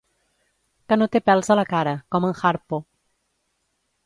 Que 0.91 0.97
no 1.01 1.07
té 1.15 1.21
pèls 1.31 1.53
a 1.57 1.57
la 1.59 1.67
cara, 1.75 1.93
com 2.17 2.27
en 2.31 2.35
Harpo. 2.53 2.81